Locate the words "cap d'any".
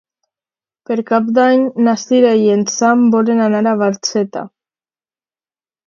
1.11-1.67